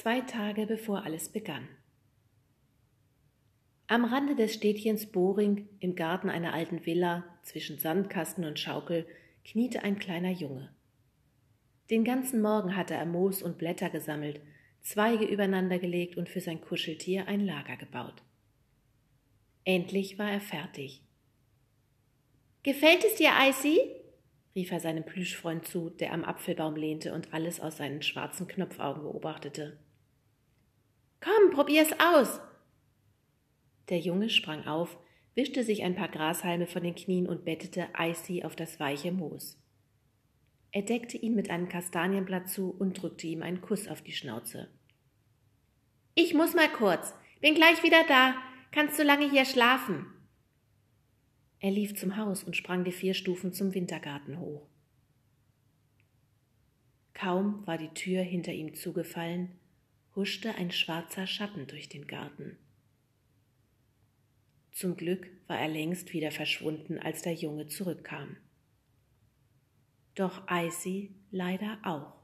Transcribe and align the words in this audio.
Zwei 0.00 0.22
Tage 0.22 0.64
bevor 0.64 1.04
alles 1.04 1.28
begann. 1.28 1.68
Am 3.86 4.06
Rande 4.06 4.34
des 4.34 4.54
Städtchens 4.54 5.12
Boring, 5.12 5.68
im 5.78 5.94
Garten 5.94 6.30
einer 6.30 6.54
alten 6.54 6.86
Villa, 6.86 7.22
zwischen 7.42 7.78
Sandkasten 7.78 8.46
und 8.46 8.58
Schaukel, 8.58 9.06
kniete 9.44 9.82
ein 9.82 9.98
kleiner 9.98 10.30
Junge. 10.30 10.74
Den 11.90 12.02
ganzen 12.04 12.40
Morgen 12.40 12.76
hatte 12.76 12.94
er 12.94 13.04
Moos 13.04 13.42
und 13.42 13.58
Blätter 13.58 13.90
gesammelt, 13.90 14.40
Zweige 14.80 15.26
übereinander 15.26 15.78
gelegt 15.78 16.16
und 16.16 16.30
für 16.30 16.40
sein 16.40 16.62
Kuscheltier 16.62 17.28
ein 17.28 17.44
Lager 17.44 17.76
gebaut. 17.76 18.22
Endlich 19.64 20.18
war 20.18 20.30
er 20.30 20.40
fertig. 20.40 21.02
Gefällt 22.62 23.04
es 23.04 23.16
dir, 23.16 23.32
Icy? 23.38 23.80
rief 24.54 24.72
er 24.72 24.80
seinem 24.80 25.04
Plüschfreund 25.04 25.68
zu, 25.68 25.90
der 25.90 26.14
am 26.14 26.24
Apfelbaum 26.24 26.74
lehnte 26.74 27.12
und 27.12 27.34
alles 27.34 27.60
aus 27.60 27.76
seinen 27.76 28.00
schwarzen 28.00 28.48
Knopfaugen 28.48 29.02
beobachtete. 29.02 29.78
Komm, 31.20 31.50
probier's 31.50 31.92
aus, 31.98 32.40
der 33.90 33.98
Junge 33.98 34.30
sprang 34.30 34.66
auf, 34.66 34.96
wischte 35.34 35.64
sich 35.64 35.82
ein 35.82 35.96
paar 35.96 36.08
Grashalme 36.08 36.66
von 36.66 36.82
den 36.82 36.94
Knien 36.94 37.26
und 37.26 37.44
bettete 37.44 37.88
Icy 37.98 38.44
auf 38.44 38.54
das 38.54 38.78
weiche 38.78 39.10
Moos. 39.10 39.60
Er 40.70 40.82
deckte 40.82 41.16
ihn 41.16 41.34
mit 41.34 41.50
einem 41.50 41.68
Kastanienblatt 41.68 42.48
zu 42.48 42.70
und 42.70 43.02
drückte 43.02 43.26
ihm 43.26 43.42
einen 43.42 43.60
Kuss 43.60 43.88
auf 43.88 44.00
die 44.02 44.12
Schnauze. 44.12 44.70
Ich 46.14 46.34
muss 46.34 46.54
mal 46.54 46.68
kurz, 46.68 47.12
bin 47.40 47.56
gleich 47.56 47.82
wieder 47.82 48.04
da, 48.06 48.36
kannst 48.70 48.96
du 48.98 49.02
lange 49.02 49.28
hier 49.28 49.44
schlafen. 49.44 50.06
Er 51.58 51.72
lief 51.72 51.96
zum 51.96 52.16
Haus 52.16 52.44
und 52.44 52.56
sprang 52.56 52.84
die 52.84 52.92
vier 52.92 53.14
Stufen 53.14 53.52
zum 53.52 53.74
Wintergarten 53.74 54.38
hoch. 54.38 54.68
Kaum 57.12 57.66
war 57.66 57.76
die 57.76 57.92
Tür 57.92 58.22
hinter 58.22 58.52
ihm 58.52 58.74
zugefallen, 58.74 59.58
huschte 60.14 60.54
ein 60.54 60.70
schwarzer 60.70 61.26
Schatten 61.26 61.66
durch 61.66 61.88
den 61.88 62.06
Garten. 62.06 62.58
Zum 64.72 64.96
Glück 64.96 65.28
war 65.46 65.58
er 65.58 65.68
längst 65.68 66.12
wieder 66.12 66.30
verschwunden, 66.30 66.98
als 66.98 67.22
der 67.22 67.34
Junge 67.34 67.68
zurückkam. 67.68 68.36
Doch 70.14 70.42
Icy 70.50 71.14
leider 71.30 71.78
auch. 71.82 72.19